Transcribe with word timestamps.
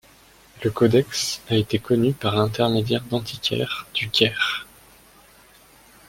Le 0.63 0.71
codex 0.71 1.43
a 1.47 1.53
été 1.53 1.77
connu 1.77 2.13
par 2.13 2.35
l'intermédiaire 2.35 3.03
d'antiquaires 3.03 3.85
du 3.93 4.09
Caire. 4.09 4.65